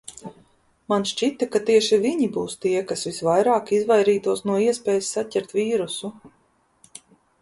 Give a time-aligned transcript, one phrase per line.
[0.93, 6.11] Man šķita, ka tieši viņi būs tie, kas visvairāk izvairītos no iespējas saķert vīrusu.